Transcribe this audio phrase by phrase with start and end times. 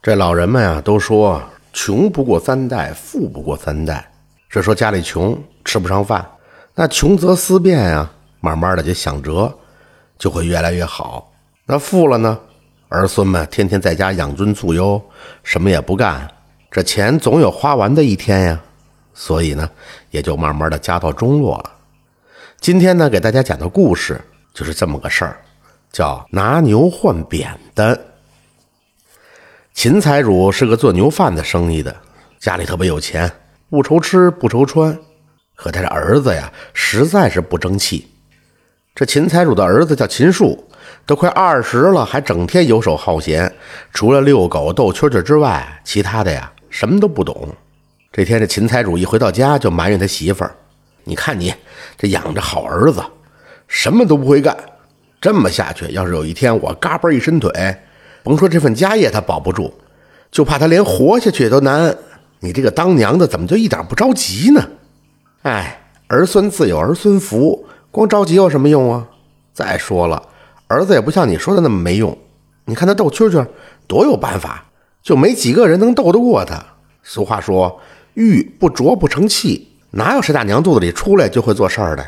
[0.00, 1.42] 这老人们呀都说
[1.72, 4.08] 穷不过三代，富不过三代。
[4.48, 6.24] 这说家里穷，吃不上饭，
[6.72, 8.08] 那穷则思变呀，
[8.40, 9.52] 慢慢的就想辙，
[10.16, 11.32] 就会越来越好。
[11.66, 12.38] 那富了呢，
[12.88, 15.02] 儿孙们天天在家养尊处优，
[15.42, 16.26] 什么也不干，
[16.70, 18.60] 这钱总有花完的一天呀。
[19.14, 19.68] 所以呢，
[20.10, 21.72] 也就慢慢的家道中落了。
[22.60, 24.20] 今天呢，给大家讲的故事
[24.54, 25.40] 就是这么个事儿，
[25.90, 27.98] 叫拿牛换扁担。
[29.78, 31.94] 秦财主是个做牛贩子生意的，
[32.40, 33.30] 家里特别有钱，
[33.70, 34.92] 不愁吃不愁穿。
[35.54, 38.08] 可他这儿子呀，实在是不争气。
[38.92, 40.68] 这秦财主的儿子叫秦树，
[41.06, 43.54] 都快二十了，还整天游手好闲，
[43.94, 47.48] 除了遛狗逗蛐蛐之外，其他的呀什么都不懂。
[48.10, 50.56] 这天，这秦财主一回到家，就埋怨他媳妇儿
[51.06, 51.54] ：“你看你
[51.96, 53.00] 这养着好儿子，
[53.68, 54.56] 什么都不会干，
[55.20, 57.52] 这么下去，要是有一天我嘎嘣一伸腿……”
[58.28, 59.72] 甭说这份家业他保不住，
[60.30, 61.96] 就怕他连活下去都难。
[62.40, 64.68] 你这个当娘的怎么就一点不着急呢？
[65.44, 69.08] 哎，儿孙自有儿孙福，光着急有什么用啊？
[69.54, 70.22] 再说了，
[70.66, 72.18] 儿子也不像你说的那么没用。
[72.66, 73.46] 你看他逗蛐蛐
[73.86, 74.66] 多有办法，
[75.02, 76.62] 就没几个人能斗得过他。
[77.02, 77.80] 俗话说，
[78.12, 82.04] 玉不琢不成器，哪有谁大娘肚子里出来就会做事儿的？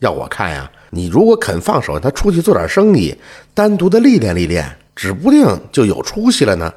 [0.00, 3.16] 要我看呀，你如果肯放手让他出去做点生意，
[3.54, 4.76] 单独的历练历练。
[4.94, 6.72] 指不定就有出息了呢。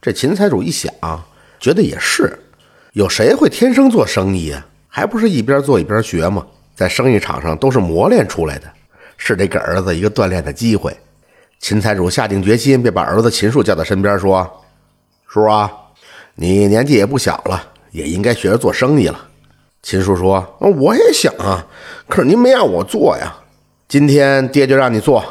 [0.00, 0.92] 这秦财主一想，
[1.58, 2.38] 觉得也是，
[2.92, 4.66] 有谁会天生做生意啊？
[4.88, 6.46] 还不是一边做一边学吗？
[6.74, 8.66] 在生意场上都是磨练出来的，
[9.16, 10.96] 是得给儿子一个锻炼的机会。
[11.58, 14.48] 秦财主下定决心，便把儿子秦树叫到身边，说
[15.26, 15.70] ：“叔啊，
[16.34, 19.28] 你年纪也不小了，也应该学着做生意了。”
[19.82, 21.66] 秦树说：“我也想啊，
[22.08, 23.34] 可是您没让我做呀。
[23.88, 25.24] 今天爹就让你做。”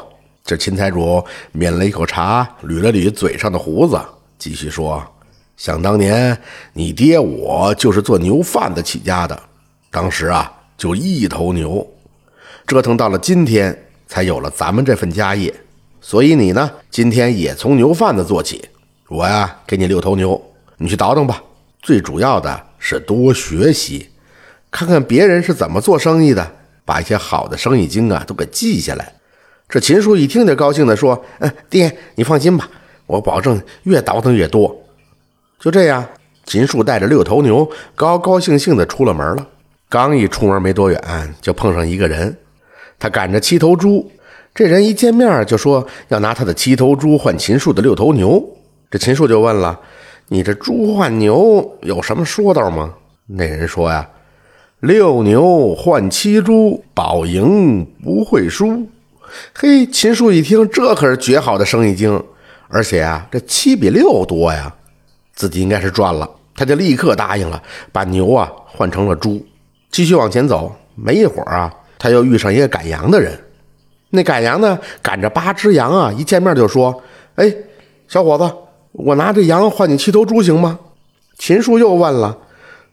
[0.45, 3.99] 这秦财主抿了一口茶，捋了捋嘴上的胡子，
[4.38, 5.03] 继续说
[5.57, 6.39] ：“想当年，
[6.71, 9.41] 你爹我就是做牛贩子起家的，
[9.89, 11.83] 当时啊，就一头牛，
[12.67, 13.75] 折腾到了今天，
[14.08, 15.52] 才有了咱们这份家业。
[15.99, 18.70] 所以你呢，今天也从牛贩子做起。
[19.08, 20.39] 我呀，给你六头牛，
[20.77, 21.41] 你去倒腾吧。
[21.81, 24.11] 最主要的是多学习，
[24.70, 26.52] 看看别人是怎么做生意的，
[26.86, 29.11] 把一些好的生意经啊，都给记下来。”
[29.67, 32.70] 这秦叔一听就高兴地说：“嗯，爹，你放心吧，
[33.08, 34.76] 我保证越倒腾越多。”
[35.59, 36.05] 就这样，
[36.45, 39.48] 秦叔带着六头牛，高高兴兴地出了门了。
[39.89, 42.37] 刚一出门没多远，就碰上一个人，
[42.99, 44.11] 他赶着七头猪。
[44.53, 48.42] 这人一见面就说要拿他的七头猪换秦叔的六头牛。
[48.89, 49.80] 这秦叔就问了
[50.30, 52.93] ：“你这猪换牛有什么说道吗？”
[53.27, 54.08] 那人说：“呀，
[54.80, 58.87] 六牛换七猪，保赢不会输。”
[59.53, 62.21] 嘿，秦叔一听，这可是绝好的生意经，
[62.67, 64.73] 而且啊，这七比六多呀，
[65.33, 66.30] 自己应该是赚了。
[66.55, 69.45] 他就立刻答应了，把牛啊换成了猪，
[69.91, 70.73] 继续往前走。
[70.95, 73.37] 没一会儿啊，他又遇上一个赶羊的人。
[74.11, 77.03] 那赶羊呢，赶着八只羊啊，一见面就说
[77.35, 77.53] ：“哎，
[78.08, 78.49] 小伙子，
[78.93, 80.80] 我拿这羊换你七头猪行吗？”
[81.37, 82.37] 秦叔又问了，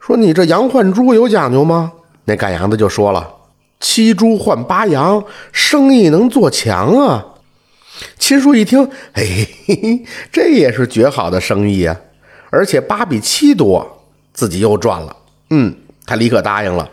[0.01, 1.93] 说：“你这羊换猪有讲究吗？”
[2.25, 3.25] 那赶羊的就说了。
[3.83, 5.21] 七猪换八羊，
[5.51, 7.25] 生意能做强啊！
[8.17, 9.23] 秦叔一听，哎，
[10.31, 11.93] 这也是绝好的生意啊！
[12.49, 15.13] 而且八比七多，自己又赚了。
[15.49, 16.89] 嗯，他立刻答应了。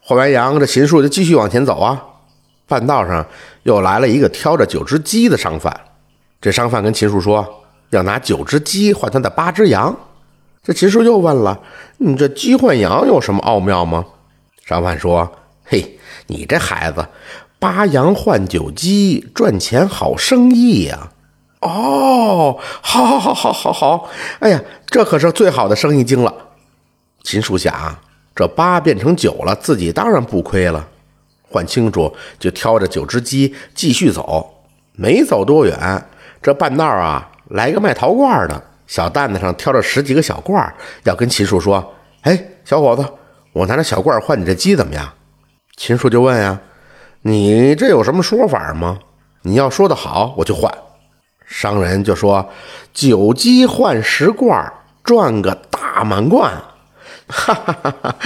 [0.00, 2.04] 换完羊，这秦叔就继续往前走啊。
[2.66, 3.26] 半道上
[3.62, 5.74] 又来了一个挑着九只鸡的商贩。
[6.42, 9.96] 这商贩跟秦叔说，要拿九只鸡换他的八只羊。
[10.62, 11.58] 这秦叔又问了
[11.96, 14.04] ：“你这鸡换羊有什么奥妙吗？”
[14.66, 15.26] 商贩说
[15.64, 15.94] ：“嘿。”
[16.28, 17.06] 你这孩子，
[17.58, 21.08] 八羊换九鸡，赚钱好生意呀！
[21.60, 24.08] 哦，好，好，好，好，好，好！
[24.38, 26.32] 哎呀，这可是最好的生意经了。
[27.24, 27.98] 秦叔想，
[28.36, 30.86] 这八变成九了，自己当然不亏了。
[31.50, 34.54] 换清楚，就挑着九只鸡继续走。
[34.92, 36.06] 没走多远，
[36.42, 40.74] 这半道啊，来个卖陶罐的，小担子上挑着十几个小罐，
[41.04, 43.04] 要跟秦叔说：“哎，小伙子，
[43.52, 45.12] 我拿着小罐换你这鸡怎么样？”
[45.78, 46.58] 秦叔就问呀
[47.22, 48.98] ：“你这有什么说法吗？
[49.42, 50.70] 你要说的好，我就换。”
[51.46, 52.50] 商人就说
[52.92, 54.72] ：“九鸡换十罐，
[55.04, 56.52] 赚个大满贯。”
[57.28, 58.16] 哈哈哈哈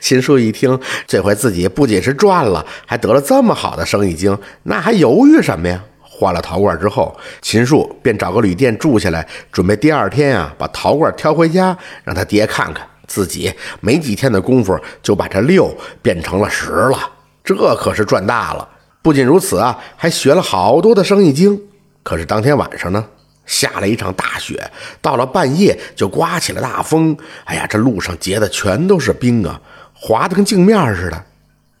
[0.00, 5.82] 秦叔一听，这回自己不仅是赚了，还得了这么好的生意经，那还犹豫什么呀？
[6.00, 12.86] 换了陶罐之后，秦叔便找个旅店住下来，准备第二天啊把陶罐挑回家，让他爹看看。
[13.10, 16.96] 自己没几天的功夫就把这六变成了十了，
[17.42, 18.68] 这可是赚大了。
[19.02, 21.60] 不仅如此啊，还学了好多的生意经。
[22.04, 23.04] 可是当天晚上呢，
[23.46, 24.70] 下了一场大雪，
[25.02, 27.16] 到了半夜就刮起了大风。
[27.46, 29.60] 哎呀，这路上结的全都是冰啊，
[29.92, 31.20] 滑的跟镜面似的。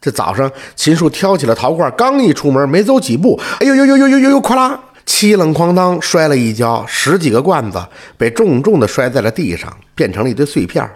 [0.00, 7.80] 这早上，秦树挑起了陶罐，刚一出门，没走几步，哎呦呦呦呦呦呦呦，咵啦，七楞哐当摔了一跤，十几个罐子
[8.18, 10.90] 被重重的摔在了地上，变成了一堆碎片。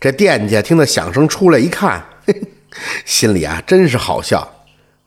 [0.00, 2.42] 这店家听到响声出来一看，嘿
[3.04, 4.48] 心里啊真是好笑。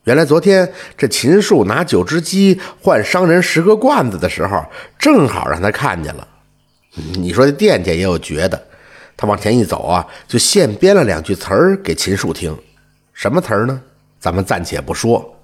[0.03, 4.63] 原来昨天这秦树拿九只鸡换商人十个罐子的时候，
[4.99, 6.27] 正好让他看见了。
[7.13, 8.67] 你说这店家也有绝的，
[9.17, 12.55] 他往前一走啊，就现编了两句词儿给秦树听。
[13.13, 13.81] 什么词儿呢？
[14.19, 15.35] 咱们暂且不说。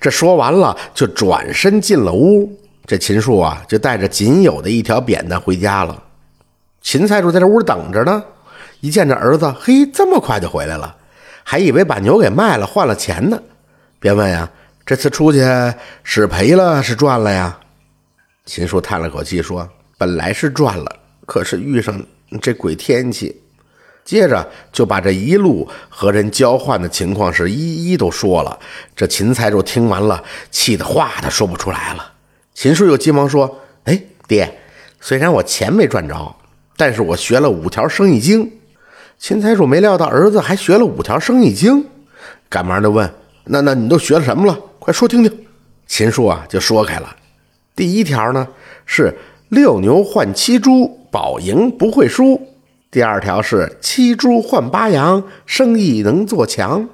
[0.00, 2.50] 这说完了，就转身进了屋。
[2.86, 6.02] 这秦树啊，就带着仅有的一条扁担回家了。
[6.80, 8.22] 秦财主在这屋等着呢，
[8.86, 10.94] 一见这儿子，嘿，这么快就回来了，
[11.42, 13.36] 还以为把牛给卖了换了钱呢。
[13.98, 14.48] 便问呀
[14.86, 15.40] ：“这次出去
[16.04, 17.58] 是赔了是赚了呀？”
[18.46, 19.68] 秦叔叹了口气说
[19.98, 20.86] ：“本来是赚了，
[21.26, 22.00] 可是遇上
[22.40, 23.42] 这鬼天气。”
[24.04, 28.56] 接着就把这一路和人交换的情况是一一都说了。
[28.94, 30.22] 这秦财主听完了，
[30.52, 32.12] 气得话都说不出来了。
[32.54, 34.60] 秦叔又急忙说：“哎，爹，
[35.00, 36.36] 虽然我钱没赚着，
[36.76, 38.48] 但是我学了五条生意经。”
[39.18, 41.84] 秦财主没料到儿子还学了五条生意经，
[42.48, 43.10] 赶忙的问。
[43.44, 44.56] 那那你都学了什么了？
[44.78, 45.46] 快说听听。
[45.86, 47.16] 秦叔啊就说开了。
[47.74, 48.46] 第一条呢
[48.84, 49.16] 是
[49.48, 52.38] 六牛换七猪，保赢不会输；
[52.90, 56.86] 第二条是七猪换八羊，生意能做强；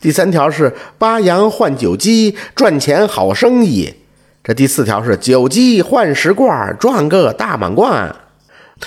[0.00, 3.92] 第三条是八羊换九鸡，赚钱好生意；
[4.44, 8.14] 这第四条是九鸡换十罐，赚个大满贯。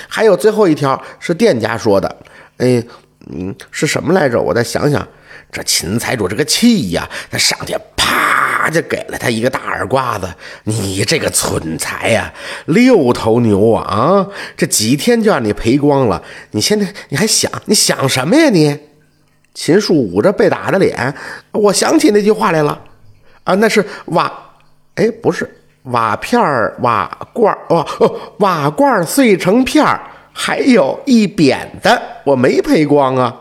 [0.08, 2.16] 还有最后一条是店家说的，
[2.60, 2.84] 哎，
[3.32, 4.40] 嗯，是什么来着？
[4.40, 5.06] 我再想想。
[5.52, 10.32] 这秦财主这个气呀，他上去啪就给了他一个大耳刮子。
[10.62, 12.32] 你这个蠢材呀，
[12.66, 14.28] 六头牛啊啊！
[14.56, 16.22] 这几天就让你赔光了，
[16.52, 18.78] 你现在你还想你想什么呀你？
[19.52, 21.12] 秦树捂着被打的脸，
[21.50, 22.80] 我想起那句话来了
[23.42, 24.32] 啊，那是瓦，
[24.94, 25.50] 哎，不是
[25.82, 26.40] 瓦片
[26.78, 29.84] 瓦罐哦哦，瓦罐碎成片
[30.42, 33.40] 还有一扁的，我没赔光啊！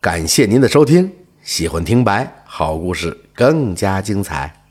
[0.00, 1.10] 感谢您的收听。
[1.42, 4.61] 喜欢听白，好故事更加精彩。